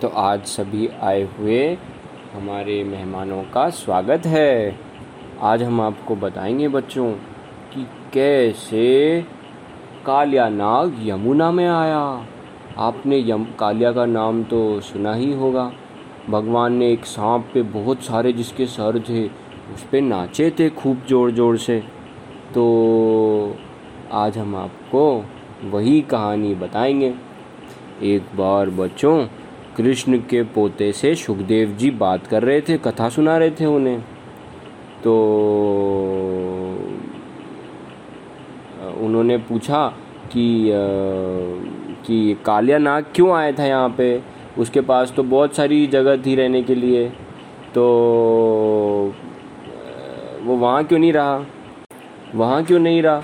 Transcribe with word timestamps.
तो 0.00 0.08
आज 0.08 0.44
सभी 0.44 0.88
आए 1.02 1.22
हुए 1.22 1.78
हमारे 2.34 2.84
मेहमानों 2.84 3.42
का 3.42 3.68
स्वागत 3.70 4.26
है। 4.26 4.78
आज 5.40 5.62
हम 5.62 5.80
आपको 5.80 6.14
बताएँगे 6.16 6.68
बच्चों 6.68 7.10
कि 7.74 7.84
कैसे 8.12 9.20
कालिया 10.06 10.48
नाग 10.48 10.96
यमुना 11.02 11.50
में 11.50 11.66
आया। 11.68 12.26
आपने 12.78 13.18
यम, 13.18 13.44
कालिया 13.44 13.92
का 13.92 14.06
नाम 14.06 14.42
तो 14.44 14.80
सुना 14.80 15.14
ही 15.14 15.32
होगा। 15.32 15.72
भगवान 16.30 16.72
ने 16.72 16.92
एक 16.92 17.04
सांप 17.04 17.50
पे 17.54 17.62
बहुत 17.62 18.02
सारे 18.02 18.32
जिसके 18.32 18.66
सर 18.66 18.98
थे, 19.08 19.26
उस 19.74 19.82
पर 19.82 20.00
नाचे 20.00 20.50
थे 20.50 20.70
खूब 20.70 21.02
ज़ोर 21.08 21.30
ज़ोर 21.30 21.58
से। 21.58 21.78
तो 22.54 22.64
आज 24.12 24.38
हम 24.38 24.56
आपको 24.56 25.04
वही 25.70 26.00
कहानी 26.00 26.54
बताएँगे। 26.54 27.14
एक 28.02 28.22
बार 28.36 28.70
बच्चों 28.70 29.26
कृष्ण 29.80 30.18
के 30.30 30.42
पोते 30.42 30.92
से 30.92 31.14
सुखदेव 31.14 31.70
जी 31.70 31.90
बात 31.90 32.26
कर 32.26 32.42
रहे 32.42 32.60
थे, 32.60 32.76
कथा 32.78 33.08
सुना 33.08 33.36
रहे 33.38 33.50
थे 33.50 33.64
उन्हें। 33.64 34.00
तो 35.04 35.14
उन्होंने 39.00 39.36
पूछा 39.38 39.86
कि 40.32 40.72
कि 42.06 42.36
कालिया 42.46 42.78
नाग 42.78 43.04
क्यों 43.14 43.30
आया 43.32 43.52
था 43.52 43.64
यहाँ 43.64 43.88
पे? 43.98 44.22
उसके 44.58 44.80
पास 44.80 45.12
तो 45.16 45.22
बहुत 45.22 45.54
सारी 45.54 45.86
जगह 45.86 46.16
थी 46.16 46.34
रहने 46.34 46.62
के 46.62 46.74
लिए। 46.74 47.08
तो 47.74 47.84
वो 50.42 50.56
वहाँ 50.56 50.84
क्यों 50.84 50.98
नहीं 50.98 51.12
रहा? 51.12 51.44
वहाँ 52.34 52.64
क्यों 52.64 52.78
नहीं 52.78 53.02
रहा? 53.02 53.22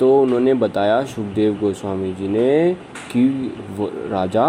तो 0.00 0.20
उन्होंने 0.22 0.54
बताया 0.54 1.02
सुखदेव 1.04 1.58
गोस्वामी 1.60 2.12
जी 2.12 2.28
ने 2.28 2.74
कि 3.12 3.54
राजा 4.10 4.46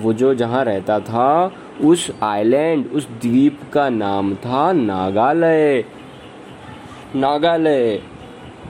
वो 0.00 0.12
जो 0.12 0.34
जहाँ 0.34 0.64
रहता 0.64 1.00
था, 1.00 1.52
उस 1.84 2.10
आइलैंड 2.22 2.86
उस 2.92 3.08
द्वीप 3.08 3.60
का 3.72 3.88
नाम 3.88 4.34
था 4.34 4.72
नागालय। 4.72 5.84
नागालय। 7.16 8.02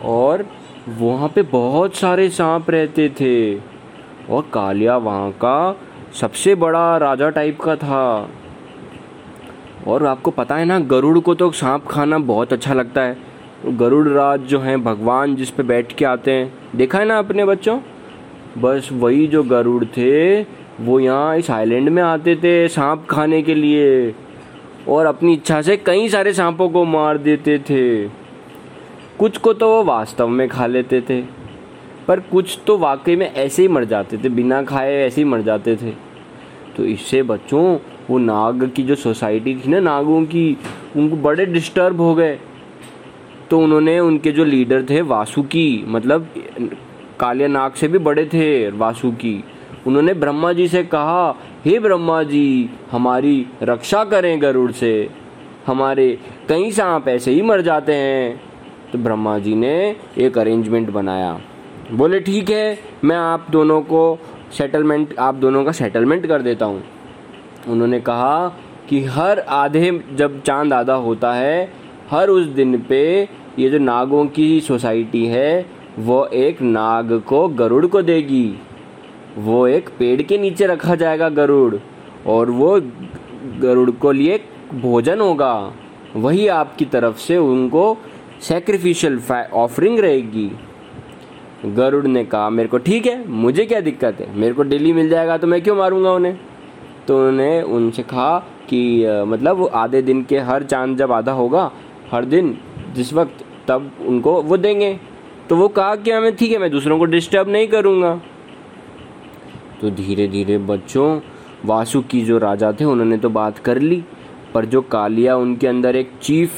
और 0.05 0.47
वहाँ 0.89 1.29
पे 1.29 1.43
बहुत 1.43 1.95
सारे 1.95 2.29
सांप 2.29 2.71
रहते 2.71 3.09
थे। 3.09 3.55
और 4.31 4.43
कालिया 4.53 4.97
वहाँ 4.97 5.31
का 5.31 5.81
सबसे 6.21 6.55
बड़ा 6.55 6.97
राजा 6.97 7.31
टाइप 7.31 7.61
का 7.61 7.77
था। 7.77 8.31
और 9.87 10.07
आपको 10.07 10.31
पता 10.31 10.57
है 10.57 10.65
ना, 10.65 10.79
गरुड़ 10.79 11.19
को 11.19 11.35
तो 11.35 11.51
सांप 11.51 11.87
खाना 11.87 12.19
बहुत 12.19 12.53
अच्छा 12.53 12.75
लगता 12.75 13.01
है। 13.01 13.17
गरुड़ 13.67 14.09
राज 14.09 14.41
जो 14.41 14.61
हैं, 14.61 14.85
भगवान 14.85 15.37
जिस 15.37 15.51
पे 15.51 15.63
बैठ 15.63 15.93
के 15.93 16.05
आते 16.05 16.31
हैं। 16.31 16.55
देखा 16.77 16.99
है 16.99 17.05
ना 17.05 17.19
अपने 17.19 17.45
बच्चों? 17.45 17.81
बस 18.59 18.89
वही 18.93 19.27
जो 19.27 19.43
गरुड़ 19.43 19.85
थे 19.85 20.43
वो 20.81 20.99
यहाँ 21.01 21.37
इस 21.37 21.51
आइलैंड 21.51 21.89
में 21.89 22.03
आते 22.03 22.35
थे 22.37 22.69
सांप 22.69 23.07
खाने 23.11 23.41
के 23.43 23.55
लिए 23.55 24.15
और 24.89 25.07
अपनी 25.07 25.33
इच्छा 25.33 25.61
से 25.63 25.77
कई 25.77 26.09
सारे 26.09 26.33
सांपों 26.33 26.69
को 26.69 26.85
मार 26.85 27.19
देते 27.19 27.59
थे। 27.61 28.09
कुछ 29.19 29.37
को 29.37 29.53
तो 29.53 29.69
वो 29.69 29.83
वास्तव 29.85 30.29
में 30.29 30.49
खा 30.49 30.67
लेते 30.67 31.01
थे, 31.01 31.21
पर 32.09 32.21
कुछ 32.23 32.59
तो 32.67 32.79
वाकई 32.79 33.17
में 33.17 33.27
ऐसे 33.27 33.63
ही 33.63 33.69
मर 33.69 33.85
जाते 33.85 34.19
थे, 34.19 34.29
बिना 34.29 34.63
खाए 34.63 34.95
ऐसे 34.97 35.21
ही 35.21 35.25
मर 35.25 35.43
जाते 35.43 35.77
थे। 35.77 35.93
तो 36.77 36.85
इससे 36.85 37.23
बच्चों, 37.23 37.79
वो 38.11 38.19
नाग 38.19 38.71
की 38.77 38.83
जो 38.83 38.95
सोसाइटी 38.95 39.55
थी 39.57 39.71
ना, 39.71 39.81
नागों 39.81 40.25
की, 40.25 40.57
उनको 40.97 41.17
बड़े 41.19 41.47
डिस्टर्ब 41.47 42.01
हो 42.01 42.15
गए। 42.15 42.39
तो 43.51 43.59
उन्होंने 43.59 43.99
उनके 44.01 44.33
जो 44.33 44.45
लीडर 44.45 44.83
थे, 44.91 45.01
वासुकी 45.03 45.85
मतलब 45.89 46.29
कालिया 47.21 47.49
नाग 47.49 47.73
से 47.73 47.89
भी 47.89 47.99
बड़े 48.01 48.25
थे 48.27 48.71
वासुकी 48.71 49.43
उन्होंने 49.87 50.15
ब्रह्मा 50.15 50.53
जी 50.53 50.69
से 50.69 50.85
कहा, 50.85 51.37
हे 51.65 51.79
ब्रह्मा 51.79 52.23
जी, 52.23 52.71
हमारी 52.91 53.47
रक्षा 53.63 54.05
करें 54.05 54.43
गरुड़ 54.43 54.73
से। 54.73 55.11
हमारे 55.67 56.19
कई 56.49 56.71
सांप 56.71 57.09
ऐसे 57.09 57.31
ही 57.31 57.43
मर 57.43 57.61
जाते 57.61 57.95
हैं। 57.95 58.41
तो 58.93 58.99
ब्रह्मा 58.99 59.39
जी 59.39 59.55
ने 59.55 59.97
एक 60.19 60.39
अरेंजमेंट 60.39 60.91
बनाया। 60.91 61.41
बोले, 61.93 62.21
ठीक 62.21 62.51
है, 62.51 62.79
मैं 63.05 63.17
आप 63.17 63.47
दोनों 63.51 63.83
को 63.83 64.19
सेटलमेंट 64.59 65.15
आप 65.19 65.35
दोनों 65.35 65.65
का 65.65 65.73
सेटलमेंट 65.73 66.27
कर 66.27 66.43
देता 66.43 66.67
हूँ। 66.67 66.83
उन्होंने 67.69 68.01
कहा 68.01 68.49
कि 68.89 69.05
हर 69.05 69.39
आधे, 69.39 70.01
जब 70.15 70.43
चाँद 70.43 70.73
आधा 70.73 70.95
होता 70.95 71.33
है, 71.33 71.73
हर 72.11 72.29
उस 72.29 72.47
दिन 72.47 72.79
पे 72.79 73.29
ये 73.59 73.71
जो 73.71 73.79
नागों 73.79 74.27
की 74.27 74.61
सोसाइटी 74.61 75.27
है, 75.27 75.67
वो 75.99 76.27
एक 76.27 76.63
नाग 76.63 77.23
को 77.27 77.49
गरुड़ 77.49 77.87
को 77.87 78.03
देगी। 78.03 78.59
वो 79.39 79.67
एक 79.69 79.89
पेड़ 79.99 80.21
के 80.23 80.39
नीचे 80.39 80.67
रखा 80.67 80.95
जाएगा 80.95 81.29
गरुड़, 81.31 81.75
और 82.27 82.51
वो 82.51 82.81
गरुड़ 83.61 83.91
को 83.93 84.13
लिए 84.13 84.41
भोजन 84.73 85.21
होगा। 85.21 85.73
वही 86.17 86.47
आपकी 86.49 86.85
तरफ़ 86.85 87.19
से 87.19 87.37
उनको 87.37 87.97
सेक्रीफिशियल 88.43 89.21
ऑफरिंग 89.55 89.99
रहेगी। 89.99 90.51
गरुड़ 91.67 92.07
ने 92.07 92.25
कहा, 92.25 92.49
मेरे 92.51 92.69
को 92.69 92.79
ठीक 92.79 93.07
है, 93.07 93.29
मुझे 93.29 93.65
क्या 93.67 93.81
दिक्कत 93.81 94.21
है? 94.21 94.35
मेरे 94.37 94.55
को 94.55 94.63
डेली 94.63 94.93
मिल 94.93 95.09
जाएगा 95.09 95.37
तो 95.39 95.47
मैं 95.47 95.63
क्यों 95.63 95.77
मारूँगा 95.77 96.13
उन्हें? 96.13 96.39
तो 97.09 97.17
उन्होंने 97.19 97.61
उनसे 97.63 98.03
कहा 98.03 98.39
कि 98.69 99.05
मतलब 99.27 99.69
आधे 99.75 100.03
दिन 100.03 100.23
के 100.23 100.39
हर 100.41 100.63
चाँद 100.63 100.97
जब 100.99 101.13
आधा 101.13 101.33
होगा, 101.33 101.71
हर 102.13 102.25
दिन 102.25 102.57
जिस 102.95 103.13
वक्त 103.13 103.45
तब 103.69 103.91
उनको 104.07 104.41
वो 104.43 104.57
देंगे। 104.57 104.99
तो 105.49 105.57
वो 105.57 105.69
कहा 105.69 105.95
कि 105.97 106.11
हमें 106.11 106.35
ठीक 106.37 106.53
है, 106.53 106.59
मैं 106.59 106.71
दूसरों 106.71 106.99
को 106.99 107.05
डिस्टर्ब 107.07 107.49
नहीं 107.49 107.69
करूँगा। 107.69 108.21
तो 109.81 109.91
धीरे 109.91 110.29
धीरे 110.29 110.59
बच्चों, 110.59 111.21
वासु 111.65 112.01
की 112.01 112.21
जो 112.21 112.39
राजा 112.39 112.73
थे, 112.73 112.85
उन्होंने 112.85 113.17
तो 113.17 113.31
बात 113.31 113.59
कर 113.59 113.79
ली, 113.79 114.05
पर 114.55 114.65
जो 114.65 114.83
कालिया 114.83 115.37
उनके 115.37 115.67
अंदर 115.67 115.97
एक 115.97 116.11
चीफ 116.23 116.53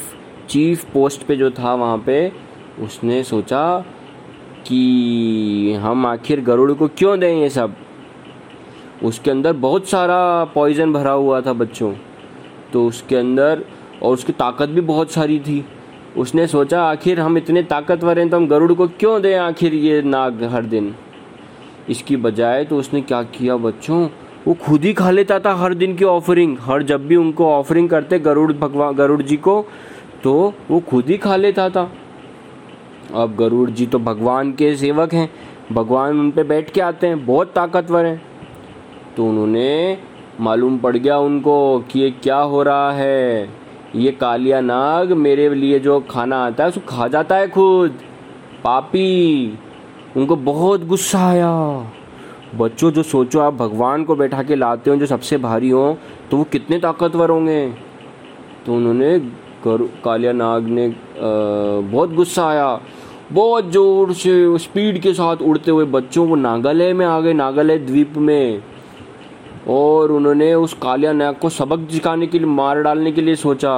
चीफ 0.48 0.92
पोस्ट 0.92 1.22
पे 1.22 1.36
जो 1.36 1.50
था 1.50 1.74
वहाँ 1.74 1.98
पे, 1.98 2.32
उसने 2.80 3.22
सोचा 3.22 3.84
कि 4.66 5.72
हम 5.72 6.06
आखिर 6.06 6.40
गरुड़ 6.40 6.72
को 6.72 6.88
क्यों 6.88 7.20
दें 7.20 7.36
ये 7.36 7.48
सब? 7.50 7.76
उसके 9.02 9.30
अंदर 9.30 9.52
बहुत 9.52 9.88
सारा 9.88 10.44
पॉइजन 10.44 10.92
भरा 10.92 11.12
हुआ 11.12 11.40
था 11.40 11.52
बच्चों। 11.52 11.94
तो 12.72 12.86
उसके 12.86 13.16
अंदर, 13.16 13.64
और 14.02 14.14
उसकी 14.14 14.32
ताकत 14.32 14.68
भी 14.68 14.80
बहुत 14.80 15.10
सारी 15.10 15.38
थी। 15.38 15.64
उसने 16.16 16.46
सोचा, 16.46 16.84
आखिर 16.84 17.20
हम 17.20 17.38
इतने 17.38 17.62
ताकतवर 17.62 18.18
हैं 18.18 18.28
तो 18.28 18.36
हम 18.36 18.46
गरुड़ 18.46 18.72
को 18.72 18.88
क्यों 18.88 19.22
दें 19.22 19.38
आखिर 19.38 19.74
ये 19.74 20.02
नाग 20.02 20.42
हर 20.42 20.62
दिन? 20.62 20.94
इसकी 21.88 22.16
बजाय 22.16 22.64
तो 22.64 22.76
उसने 22.76 23.00
क्या 23.00 23.22
किया 23.22 23.56
बच्चों? 23.56 24.08
वो 24.46 24.54
खुद 24.54 24.84
ही 24.84 24.92
खा 24.92 25.10
लेता 25.10 25.38
था 25.38 25.54
हर 25.54 25.74
दिन 25.74 25.96
की 25.96 26.04
ऑफरिंग 26.04 26.56
हर 26.60 26.82
जब 26.82 27.06
भी 27.06 27.16
उनको 27.16 27.46
ऑफरिंग 27.48 27.88
करते 27.88 28.18
गरुड़ 28.18 28.52
भगवान 28.52 28.94
गरुड़ 28.94 29.22
जी 29.22 29.36
को 29.36 29.64
तो 30.22 30.52
वो 30.70 30.80
खुद 30.80 31.08
ही 31.08 31.16
खा 31.18 31.36
लेता 31.36 31.68
था। 31.70 31.90
अब 33.14 33.36
गरुड़ 33.36 33.70
जी 33.70 33.86
तो 33.86 33.98
भगवान 33.98 34.52
के 34.52 34.74
सेवक 34.76 35.14
हैं। 35.14 35.28
भगवान 35.72 36.20
उन 36.20 36.30
पर 36.30 36.44
बैठ 36.44 36.70
के 36.70 36.80
आते 36.80 37.06
हैं, 37.06 37.24
बहुत 37.26 37.52
ताकतवर 37.54 38.06
हैं। 38.06 38.22
तो 39.16 39.26
उन्होंने 39.26 39.98
मालूम 40.40 40.78
पड़ 40.78 40.96
गया 40.96 41.18
उनको 41.18 41.78
कि 41.90 42.00
ये 42.00 42.10
क्या 42.10 42.36
हो 42.36 42.62
रहा 42.62 42.92
है। 42.92 43.48
ये 43.96 44.10
कालिया 44.10 44.60
नाग 44.60 45.12
मेरे 45.12 45.48
लिए 45.54 45.78
जो 45.78 46.00
खाना 46.00 46.44
आता 46.46 46.64
है 46.64 46.68
उसको 46.68 46.80
खा 46.88 47.08
जाता 47.08 47.36
है 47.36 47.48
खुद। 47.48 47.98
पापी। 48.64 49.58
उनको 50.16 50.36
बहुत 50.36 50.84
गुस्सा 50.86 51.26
आया। 51.26 51.52
बच्चों 52.56 52.90
जो 52.90 53.02
सोचो 53.02 53.40
आप 53.40 53.54
भगवान 53.54 54.04
को 54.04 54.14
बैठा 54.16 54.42
के 54.42 54.56
लाते 54.56 54.90
हो 54.90 54.96
जो 54.96 55.06
सबसे 55.06 55.36
भारी 55.38 55.70
हो 55.70 55.96
तो 56.30 56.36
वो 56.36 56.44
कितने 56.44 56.78
ताकतवर 56.78 57.30
होंगे? 57.30 57.68
तो 58.66 58.74
उन्होंने 58.74 59.18
कालिया 59.66 60.32
नाग 60.32 60.66
ने 60.68 60.86
आ, 60.86 60.92
बहुत 61.82 62.12
गुस्सा 62.12 62.48
आया। 62.48 62.80
बहुत 63.32 63.70
ज़ोर 63.70 64.12
से 64.12 64.58
स्पीड 64.58 65.00
के 65.02 65.12
साथ 65.14 65.42
उड़ते 65.42 65.70
हुए 65.70 65.84
बच्चों 65.86 66.28
को 66.28 66.34
नागालय 66.34 66.92
में 66.92 67.04
आ 67.06 67.18
गए 67.20 67.32
नागालय 67.32 67.78
द्वीप 67.78 68.16
में। 68.18 68.62
और 69.70 70.12
उन्होंने 70.12 70.54
उस 70.54 70.72
कालिया 70.82 71.12
नाग 71.12 71.34
को 71.34 71.48
सबक 71.48 71.90
सिखाने 71.90 72.26
के 72.26 72.38
लिए 72.38 72.48
मार 72.48 72.82
डालने 72.82 73.12
के 73.12 73.20
लिए 73.20 73.34
सोचा। 73.36 73.74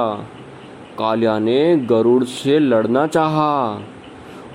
कालिया 0.99 1.37
ने 1.39 1.75
गरुड़ 1.89 2.23
से 2.23 2.59
लड़ना 2.59 3.05
चाहा। 3.07 3.81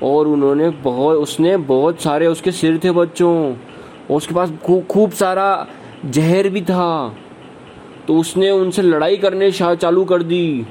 और 0.03 0.29
उन्होंने 0.29 0.71
बहुत, 0.71 1.17
उसने 1.17 1.57
बहुत 1.57 2.01
सारे 2.01 2.27
उसके 2.27 2.53
सिर 2.53 2.81
थे 2.85 2.91
बच्चों। 2.91 3.53
और 4.11 4.17
उसके 4.17 4.35
पास 4.35 4.53
खूब 4.65 4.87
खूब 4.87 5.11
सारा 5.11 5.67
जहर 6.07 6.49
भी 6.49 6.63
था। 6.63 7.15
तो 8.09 8.17
उसने 8.17 8.51
उनसे 8.51 8.83
लड़ाई 8.83 9.17
करने 9.17 9.51
चालू 9.53 10.05
कर 10.05 10.23
दी। 10.23 10.67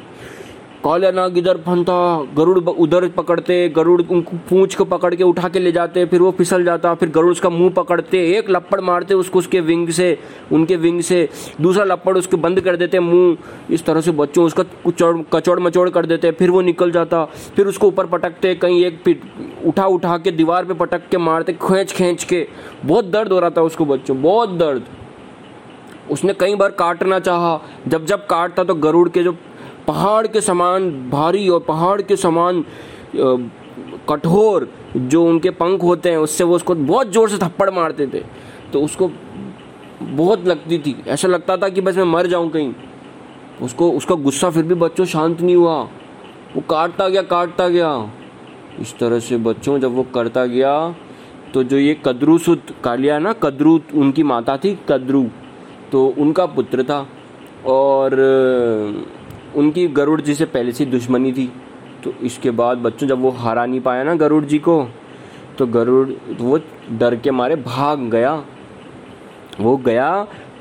कालिया 0.84 1.10
नाग 1.12 1.38
इधर 1.38 1.58
फंता 1.58 1.94
गरुड़ 2.38 2.58
उधर 2.60 3.08
पकड़ते, 3.10 3.56
गरुड़ 3.70 4.02
उनको 4.02 4.38
पूंछ 4.50 4.76
को 4.76 4.86
पकड़ 4.86 5.14
के 5.16 5.24
उठा 5.24 5.48
के 5.50 5.60
ले 5.60 5.72
जाते, 5.72 6.06
फिर 6.06 6.22
वो 6.22 6.32
फिसल 6.32 6.64
जाता, 6.64 6.94
फिर 6.96 7.10
गरुड़ 7.10 7.32
उसका 7.32 7.50
मुँह 7.50 7.70
पकड़ते, 7.70 8.18
एक 8.38 8.50
लपड़ 8.50 8.80
मारते 8.82 9.14
उसको 9.14 9.40
उसके 9.40 9.60
विंग 9.62 9.90
से, 9.90 10.18
उनके 10.52 10.76
विंग 10.76 11.02
से, 11.02 11.28
दूसरा 11.62 11.84
लपड़ 11.84 12.18
उसके 12.18 12.38
बंद 12.38 12.62
कर 12.62 12.76
देते 12.76 13.00
मुँह, 13.00 13.38
इस 13.70 13.86
तरह 13.86 14.02
से 14.02 14.12
बच्चों 14.12 14.46
उसका 14.46 14.64
कुचड़, 14.84 15.16
कचौड़ 15.34 15.60
मचौड़ 15.60 15.90
कर 15.90 16.06
देते, 16.06 16.32
फिर 16.32 16.52
वो 16.52 16.62
निकल 16.62 16.92
जाता, 16.92 17.24
फिर 17.56 17.68
उसको 17.68 17.88
ऊपर 17.88 18.06
पटकते, 18.06 18.54
कहीं 18.56 18.84
एक 18.86 19.04
पिट 19.04 19.24
उठा 19.66 19.86
उठा 19.88 20.18
के 20.18 20.32
दीवार 20.32 20.66
पर 20.66 20.74
पटक 20.76 21.10
के 21.12 21.18
मारते, 21.18 21.54
खींच 21.54 21.92
खींच 21.92 22.24
के, 22.24 22.46
बहुत 22.86 23.06
दर्द 23.08 23.34
हो 23.34 23.40
रहा 23.40 23.50
था 23.50 23.62
उसको 23.62 23.86
बच्चों, 23.86 24.22
बहुत 24.22 24.58
दर्द। 24.58 24.86
उसने 26.12 26.34
कई 26.34 26.56
बार 26.56 26.72
काटना 26.72 27.20
चाहा, 27.20 27.60
जब 27.88 28.06
जब 28.06 28.26
काटता 28.28 28.64
तो 28.64 28.76
गरुड़ 28.78 29.08
के 29.10 29.24
जो 29.24 29.36
पहाड़ 29.90 30.28
के 30.28 30.42
समान 30.42 30.90
भारी 31.10 31.48
और 31.50 31.60
पहाड़ 31.68 32.02
के 32.02 32.16
समान 32.18 32.64
कठोर 34.10 34.68
जो 34.98 35.24
उनके 35.26 35.50
पंख 35.52 35.84
होते 35.84 36.10
हैं, 36.10 36.18
उससे 36.20 36.44
वो 36.44 36.56
उसको 36.56 36.76
बहुत 36.76 37.12
ज़ोर 37.12 37.30
से 37.30 37.38
थप्पड़ 37.38 37.70
मारते 37.72 38.08
थे। 38.08 38.24
तो 38.74 38.82
उसको 38.82 39.10
बहुत 40.02 40.46
लगती 40.48 40.78
थी। 40.80 40.96
ऐसा 41.08 41.28
लगता 41.28 41.58
था 41.58 41.70
कि 41.70 41.82
बस 41.82 41.98
मैं 41.98 42.04
मर 42.06 42.28
जाऊँ 42.28 42.50
कहीं। 42.50 42.74
उसको, 43.62 43.90
उसका 43.92 44.16
गुस्सा 44.18 44.50
फिर 44.50 44.64
भी 44.64 44.76
बच्चों 44.78 45.06
शांत 45.08 45.42
नहीं 45.42 45.56
हुआ। 45.56 45.82
वो 46.56 46.62
काटता 46.70 47.08
गया 47.10 47.22
काटता 47.24 47.68
गया। 47.70 47.92
इस 48.82 48.98
तरह 49.00 49.20
से 49.20 49.38
बच्चों 49.40 49.78
जब 49.80 49.96
वो 49.96 50.04
करता 50.14 50.46
गया 50.48 50.74
तो 51.54 51.64
जो 51.64 51.78
ये 51.78 51.98
कद्रू 52.06 52.38
सुत 52.38 52.66
कालिया 52.84 53.18
ना 53.20 53.34
कद्रू 53.44 53.80
उनकी 53.96 54.24
माता 54.24 54.58
थी, 54.58 54.78
कद्रू। 54.90 55.24
तो 55.92 56.06
उनका 56.18 56.46
पुत्र 56.48 56.84
था। 56.84 57.06
और 57.68 58.16
उनकी 59.60 59.88
गरुड़ 59.90 60.20
जी 60.22 60.34
से 60.34 60.46
पहले 60.46 60.72
से 60.72 60.86
दुश्मनी 60.88 61.32
थी। 61.34 61.52
तो 62.04 62.14
इसके 62.24 62.52
बाद 62.52 62.78
बच्चों, 62.78 63.08
जब 63.08 63.22
वो 63.22 63.30
हरा 63.30 63.66
नहीं 63.66 63.82
पाया 63.82 64.04
ना 64.04 64.16
गरुड़ 64.16 64.44
जी 64.46 64.60
को 64.60 64.84
तो 65.58 65.66
गरुड़ 65.68 66.08
वो 66.40 66.60
डर 66.92 67.16
के 67.16 67.32
मारे 67.32 67.56
भाग 67.56 68.10
गया। 68.12 68.34
वो 69.60 69.76
गया 69.78 70.12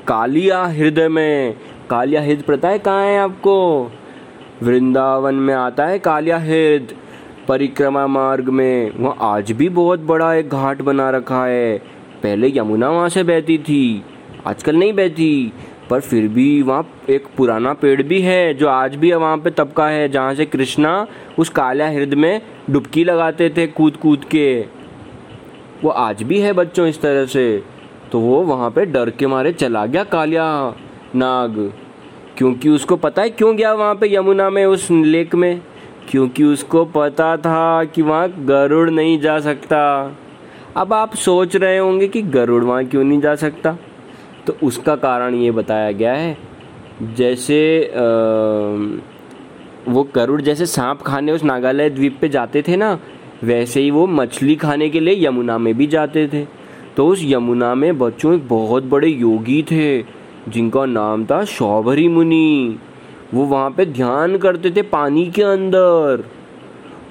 कालिया 0.07 0.63
हृदय 0.63 1.07
में। 1.07 1.55
कालिया 1.89 2.21
हृदय 2.21 2.41
पता 2.47 2.69
है 2.69 2.79
कहाँ 2.79 3.05
है 3.05 3.17
आपको? 3.19 3.91
वृंदावन 4.63 5.35
में 5.35 5.53
आता 5.53 5.85
है 5.85 5.99
कालिया 5.99 6.37
हृदय, 6.37 6.95
परिक्रमा 7.47 8.05
मार्ग 8.07 8.49
में। 8.49 8.91
वहाँ 8.97 9.15
आज 9.35 9.51
भी 9.51 9.69
बहुत 9.71 9.99
बड़ा 10.01 10.33
एक 10.33 10.49
घाट 10.49 10.81
बना 10.81 11.09
रखा 11.09 11.45
है। 11.45 11.77
पहले 12.23 12.51
यमुना 12.55 12.89
वहाँ 12.89 13.09
से 13.09 13.23
बहती 13.23 13.57
थी, 13.59 14.03
आजकल 14.47 14.75
नहीं 14.75 14.93
बहती। 14.93 15.53
पर 15.89 15.99
फिर 15.99 16.27
भी 16.27 16.61
वहाँ 16.61 16.89
एक 17.09 17.27
पुराना 17.37 17.73
पेड़ 17.73 18.03
भी 18.03 18.21
है, 18.21 18.53
जो 18.53 18.67
आज 18.67 18.95
भी 18.95 19.13
वहाँ 19.13 19.37
पे 19.37 19.49
तबका 19.49 19.87
है, 19.87 20.09
जहाँ 20.09 20.35
से 20.35 20.45
कृष्णा 20.45 21.07
उस 21.39 21.49
काला 21.49 21.89
हृदय 21.89 22.15
में 22.15 22.41
डुबकी 22.69 23.03
लगाते 23.03 23.49
थे 23.49 23.67
कूद 23.67 23.95
कूद 23.97 24.25
के। 24.25 24.61
वो 25.83 25.89
आज 25.89 26.23
भी 26.23 26.39
है 26.39 26.53
बच्चों 26.53 26.87
इस 26.87 27.01
तरह 27.01 27.25
से। 27.25 27.63
तो 28.11 28.19
वो 28.19 28.43
वहाँ 28.43 28.69
पे 28.69 28.85
डर 28.85 29.09
के 29.09 29.27
मारे 29.27 29.53
चला 29.53 29.85
गया 29.85 30.03
कालिया 30.03 30.75
नाग। 31.15 31.73
क्योंकि 32.37 32.69
उसको 32.69 32.95
पता 32.95 33.21
है 33.21 33.29
क्यों 33.29 33.55
गया 33.55 33.73
वहाँ 33.73 33.95
पे 33.95 34.15
यमुना 34.15 34.49
में, 34.49 34.65
उस 34.65 34.91
लेक 34.91 35.35
में? 35.35 35.61
क्योंकि 36.09 36.43
उसको 36.43 36.85
पता 36.85 37.37
था 37.37 37.83
कि 37.83 38.01
वहाँ 38.01 38.29
गरुड़ 38.29 38.89
नहीं 38.89 39.19
जा 39.19 39.39
सकता। 39.39 40.11
अब 40.77 40.93
आप 40.93 41.15
सोच 41.15 41.55
रहे 41.55 41.77
होंगे 41.77 42.07
कि 42.07 42.21
गरुड़ 42.21 42.63
वहाँ 42.63 42.85
क्यों 42.85 43.03
नहीं 43.03 43.21
जा 43.21 43.35
सकता? 43.35 43.77
तो 44.47 44.55
उसका 44.63 44.95
कारण 44.95 45.35
ये 45.35 45.51
बताया 45.51 45.91
गया 45.91 46.13
है 46.13 46.37
जैसे 47.17 47.59
आ, 47.85 47.99
वो 49.87 50.03
गरुड़ 50.15 50.41
जैसे 50.41 50.65
सांप 50.65 51.01
खाने 51.01 51.31
उस 51.31 51.43
नागालय 51.43 51.89
द्वीप 51.89 52.17
पे 52.21 52.29
जाते 52.29 52.61
थे 52.61 52.75
ना 52.75 52.97
वैसे 53.43 53.81
ही 53.81 53.91
वो 53.91 54.05
मछली 54.07 54.55
खाने 54.55 54.89
के 54.89 54.99
लिए 54.99 55.25
यमुना 55.27 55.57
में 55.57 55.73
भी 55.77 55.87
जाते 55.87 56.27
थे। 56.27 56.45
तो 56.97 57.07
उस 57.07 57.21
यमुना 57.23 57.73
में 57.75 57.97
बच्चों 57.97 58.33
एक 58.35 58.47
बहुत 58.47 58.83
बड़े 58.83 59.07
योगी 59.07 59.61
थे 59.63 60.01
जिनका 60.49 60.85
नाम 60.85 61.25
था 61.25 61.43
शौभरी 61.45 62.07
मुनि। 62.07 62.79
वो 63.33 63.45
वहाँ 63.45 63.69
पे 63.71 63.85
ध्यान 63.85 64.37
करते 64.37 64.71
थे 64.71 64.81
पानी 64.81 65.25
के 65.31 65.43
अंदर 65.43 66.23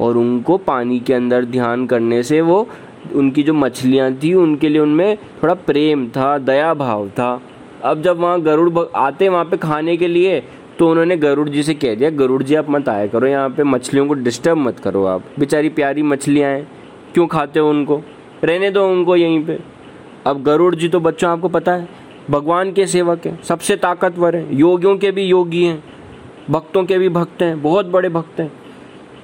और 0.01 0.17
उनको 0.17 0.57
पानी 0.59 0.99
के 1.01 1.15
अंदर 1.15 1.45
ध्यान 1.45 1.87
करने 1.87 2.23
से 2.23 2.41
वो 2.41 2.69
उनकी 3.15 3.43
जो 3.43 3.55
मछलियाँ 3.55 4.13
थी, 4.15 4.33
उनके 4.35 4.69
लिए 4.69 4.81
उनमें 4.81 5.17
थोड़ा 5.43 5.55
प्रेम 5.57 6.09
था 6.09 6.37
दया 6.41 6.73
भाव 6.75 7.09
था। 7.11 7.41
अब 7.85 8.03
जब 8.03 8.19
वहाँ 8.19 8.41
गरुड़ 8.43 8.87
आते 8.97 9.29
वहाँ 9.29 9.45
पे 9.45 9.57
खाने 9.57 9.97
के 9.97 10.09
लिए 10.09 10.41
तो 10.79 10.89
उन्होंने 10.91 11.17
गरुड़ 11.17 11.49
जी 11.49 11.63
से 11.63 11.75
कह 11.75 11.95
दिया, 11.95 12.11
गरुड़ 12.11 12.43
जी, 12.43 12.55
आप 12.55 12.69
मत 12.71 12.89
आया 12.89 13.07
करो, 13.07 13.27
यहाँ 13.27 13.49
पे 13.51 13.63
मछलियों 13.65 14.07
को 14.07 14.15
डिस्टर्ब 14.15 14.59
मत 14.59 14.79
करो 14.79 15.05
आप। 15.05 15.25
बेचारी 15.39 15.69
प्यारी 15.69 16.03
मछलियाँ 16.05 16.51
हैं, 16.51 16.67
क्यों 17.15 17.27
खाते 17.27 17.61
हो 17.61 17.71
उनको? 17.71 18.01
रहने 18.45 18.71
दो 18.71 18.87
उनको 18.89 19.17
यहीं 19.17 19.45
पे। 19.45 19.59
अब 20.27 20.43
गरुड़ 20.43 20.75
जी 20.75 20.89
तो 20.89 21.01
बच्चों, 21.01 21.31
आपको 21.31 21.49
पता 21.49 21.73
है, 21.73 21.89
भगवान 22.31 22.73
के 22.73 22.87
सेवक 22.87 23.27
हैं, 23.27 23.43
सबसे 23.43 23.77
ताकतवर 23.77 24.37
हैं, 24.37 24.53
योगियों 24.53 24.97
के 24.97 25.11
भी 25.11 25.23
योगी 25.23 25.65
हैं, 25.65 25.83
भक्तों 26.51 26.85
के 26.85 26.99
भी 26.99 27.09
भक्त 27.09 27.43
हैं, 27.43 27.61
बहुत 27.63 27.87
बड़े 27.87 28.09
भक्त 28.09 28.41
हैं। 28.41 28.51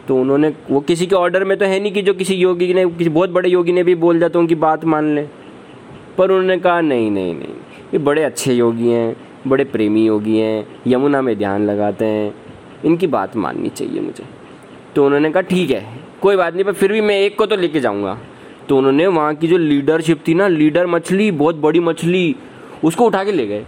तो 0.08 0.16
उन्होंने, 0.16 0.52
वो 0.70 0.80
किसी 0.80 1.06
के 1.06 1.14
ऑर्डर 1.16 1.44
में 1.44 1.56
तो 1.58 1.64
है 1.64 1.78
नहीं 1.80 1.92
कि 1.92 2.02
जो 2.02 2.14
किसी 2.14 2.34
योगी 2.34 2.72
ने, 2.74 2.84
किसी 2.88 3.10
बहुत 3.10 3.30
बड़े 3.30 3.48
योगी 3.48 3.72
ने 3.72 3.82
भी 3.82 3.94
बोल 3.96 4.18
दिया 4.18 4.28
तो 4.28 4.38
उनकी 4.38 4.54
बात 4.56 4.84
मान 4.84 5.14
लें। 5.14 5.28
पर 6.18 6.30
उन्होंने 6.30 6.56
कहा, 6.58 6.80
नहीं 6.80 7.10
नहीं 7.10 7.34
नहीं, 7.34 7.54
ये 7.94 7.98
बड़े 8.00 8.22
अच्छे 8.22 8.54
योगी 8.54 8.88
हैं, 8.88 9.16
बड़े 9.46 9.64
प्रेमी 9.64 10.04
योगी 10.06 10.38
हैं, 10.38 10.66
यमुना 10.86 11.22
में 11.22 11.36
ध्यान 11.38 11.66
लगाते 11.66 12.04
हैं, 12.04 12.34
इनकी 12.84 13.06
बात 13.06 13.36
माननी 13.36 13.68
चाहिए 13.68 14.00
मुझे। 14.00 14.24
तो 14.96 15.06
उन्होंने 15.06 15.30
कहा, 15.30 15.42
ठीक 15.42 15.70
है, 15.70 15.84
कोई 16.22 16.36
बात 16.36 16.54
नहीं, 16.54 16.64
पर 16.64 16.72
फिर 16.72 16.92
भी 16.92 17.00
मैं 17.00 17.20
एक 17.20 17.38
को 17.38 17.46
तो 17.46 17.56
लेके 17.56 17.80
जाऊँगा। 17.80 18.18
तो 18.68 18.76
उन्होंने 18.78 19.06
वहाँ 19.06 19.34
की 19.34 19.48
जो 19.48 19.56
लीडरशिप 19.58 20.20
थी 20.28 20.34
ना 20.34 20.48
लीडर 20.48 20.86
मछली, 20.86 21.30
बहुत 21.32 21.56
बड़ी 21.56 21.80
मछली, 21.80 22.34
उसको 22.84 23.06
उठा 23.06 23.24
के 23.24 23.32
ले 23.32 23.46
गए। 23.46 23.64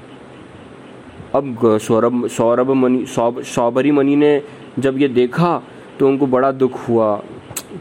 अब 1.35 1.79
सौरभ 1.79 2.27
सौरभ 2.29 2.71
मनी 2.73 3.05
सौबरी 3.07 3.91
मनी 3.91 4.17
ने 4.17 4.41
जब 4.79 4.99
ये 4.99 5.09
देखा 5.09 5.61
तो 5.99 6.09
उनको 6.09 6.27
बड़ा 6.27 6.51
दुख 6.53 6.89
हुआ 6.89 7.15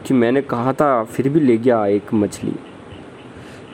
कि 0.06 0.14
मैंने 0.14 0.42
कहा 0.42 0.72
था, 0.72 1.04
फिर 1.04 1.28
भी 1.28 1.40
ले 1.40 1.56
गया 1.58 1.84
एक 1.86 2.14
मछली। 2.14 2.54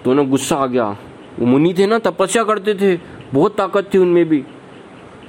तो 0.04 0.10
उन्हें 0.10 0.28
गुस्सा 0.30 0.56
आ 0.56 0.66
गया। 0.66 0.96
वो 1.38 1.46
मुनि 1.46 1.74
थे 1.78 1.86
ना, 1.86 1.98
तपस्या 1.98 2.42
करते 2.44 2.74
थे। 2.74 2.96
बहुत 3.34 3.56
ताकत 3.56 3.90
थी 3.94 3.98
उनमें 3.98 4.24
भी। 4.28 4.44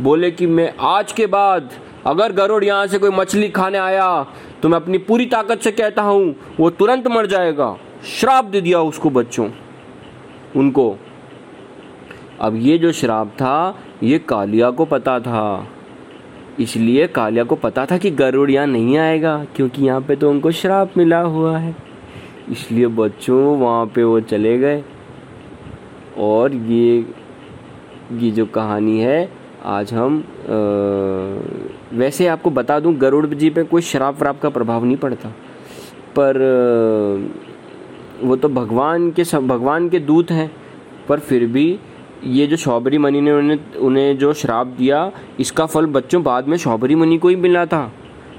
बोले 0.02 0.32
कि 0.32 0.48
मैं 0.48 0.74
आज 0.80 1.12
के 1.12 1.26
बाद, 1.28 1.70
अगर 2.06 2.32
गरुड़ 2.32 2.64
यहाँ 2.64 2.88
से 2.88 2.98
कोई 2.98 3.10
मछली 3.10 3.50
खाने 3.50 3.78
आया 3.78 4.26
तो 4.62 4.70
मैं 4.70 4.76
अपनी 4.76 4.98
पूरी 4.98 5.26
ताकत 5.26 5.60
से 5.60 5.72
कहता 5.72 6.02
हूँ, 6.02 6.36
वो 6.60 6.70
तुरंत 6.70 7.08
मर 7.08 7.26
जाएगा। 7.26 7.76
श्राप 8.20 8.46
दे 8.46 8.62
दिया 8.62 8.82
उसको 8.82 9.10
बच्चों। 9.10 9.50
उनको। 10.56 10.96
अब 12.42 12.56
ये 12.56 12.78
जो 12.78 12.92
श्राप 12.92 13.28
था, 13.28 13.76
ये 14.04 14.20
कालिया 14.20 14.70
को 14.72 14.86
पता 14.86 15.20
था। 15.20 15.68
इसलिए 16.60 17.08
कालिया 17.08 17.44
को 17.44 17.56
पता 17.56 17.86
था 17.86 17.98
कि 17.98 18.10
गरुड़ 18.12 18.50
यहाँ 18.52 18.68
नहीं 18.68 18.98
आएगा 18.98 19.44
क्योंकि 19.56 19.86
यहाँ 19.86 20.02
पे 20.02 20.16
तो 20.16 20.30
उनको 20.30 20.52
श्राप 20.52 20.98
मिला 20.98 21.20
हुआ 21.20 21.58
है। 21.58 21.76
इसलिए 22.52 22.88
बच्चों 22.88 23.58
वहाँ 23.60 23.86
पे 23.86 24.04
वो 24.04 24.20
चले 24.22 24.58
गए। 24.58 24.84
और 26.18 26.54
ये 26.54 27.06
ये 28.12 28.32
जो 28.32 28.46
कहानी 28.46 29.00
है 29.00 29.30
आज 29.66 29.94
हम 29.94 30.20
आ, 30.20 31.98
वैसे 31.98 32.28
आपको 32.28 32.50
बता 32.50 32.80
दूँ 32.80 32.94
गरुड़ 32.96 33.26
जी 33.26 33.50
पे 33.50 33.64
कोई 33.64 33.82
शराब 33.82 34.18
वराब 34.20 34.38
का 34.40 34.50
प्रभाव 34.50 34.86
नहीं 34.86 34.98
पड़ता। 34.98 35.30
पर 36.18 36.40
वो 38.24 38.36
तो 38.36 38.50
भगवान 38.50 39.10
के 39.12 39.24
सब 39.24 39.48
भगवान 39.48 39.90
के 39.90 40.00
दूत 40.00 40.32
हैं 40.32 40.52
पर 41.08 41.20
फिर 41.20 41.46
भी 41.48 41.80
ये 42.26 42.48
जो 42.48 42.56
शौबरी 42.56 42.98
मनी 42.98 43.22
ने 43.22 43.32
उन्हें 43.32 43.76
उन्हें 43.76 44.18
जो 44.18 44.34
श्राप 44.34 44.68
दिया, 44.68 45.12
इसका 45.40 45.66
फल 45.66 45.86
बच्चों 45.86 46.24
बाद 46.24 46.48
में 46.48 46.58
शौबरी 46.58 46.96
मनी 46.96 47.18
को 47.18 47.28
ही 47.28 47.36
मिला 47.36 47.66
था। 47.66 47.92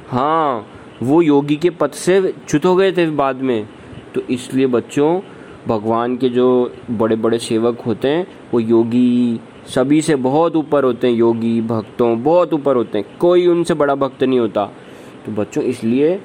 हाँ 0.09 0.67
वो 1.03 1.23
योगी 1.23 1.57
के 1.57 1.71
पद 1.71 1.91
से 1.91 2.35
च्युत 2.49 2.65
हो 2.65 2.77
गए 2.77 2.93
थे 2.93 3.11
बाद 3.11 3.37
में। 3.37 3.69
तो 4.15 4.21
इसलिए 4.21 4.67
बच्चों, 4.67 5.21
भगवान 5.69 6.17
के 6.17 6.29
जो 6.29 6.75
बड़े 6.91 7.17
बड़े 7.17 7.39
सेवक 7.39 7.81
होते 7.81 8.09
हैं, 8.09 8.27
वो 8.55 8.61
योगी 8.61 9.41
सभी 9.67 10.01
से 10.03 10.17
बहुत 10.17 10.57
ऊपर 10.57 10.85
होते 10.85 11.07
हैं। 11.07 11.15
योगी, 11.15 11.61
भक्तों 11.61 12.23
बहुत 12.23 12.53
ऊपर 12.53 12.77
होते 12.77 12.99
हैं। 12.99 13.19
कोई 13.21 13.47
उनसे 13.47 13.75
बड़ा 13.75 13.95
भक्त 13.95 14.25
नहीं 14.25 14.39
होता। 14.39 14.65
तो 15.27 15.33
बच्चों, 15.33 15.65
इसलिए 15.65 16.21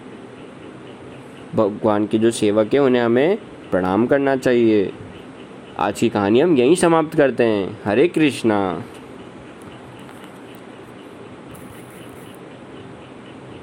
भगवान 1.56 2.08
के 2.08 2.18
जो 2.18 2.32
सेवक 2.32 2.74
हैं, 2.74 2.82
उन्हें 2.82 3.04
हमें 3.04 3.38
प्रणाम 3.72 4.06
करना 4.08 4.36
चाहिए। 4.36 4.92
आज 5.80 6.00
की 6.00 6.10
कहानी 6.10 6.40
हम 6.40 6.58
यहीं 6.58 6.76
समाप्त 6.76 7.18
करते 7.18 7.44
हैं। 7.44 7.80
हरे 7.86 8.08
कृष्णा। 8.08 8.84